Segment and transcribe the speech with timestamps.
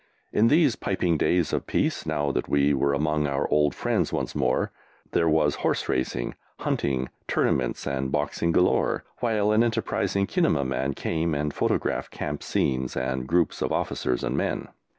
[0.33, 4.33] In these piping days of Peace, now that we were among our old friends once
[4.33, 4.71] more,
[5.11, 11.35] there was horse racing, hunting, tournaments and boxing galore, while an enterprising kinema man came
[11.35, 14.69] and photographed camp scenes and groups of officers and men.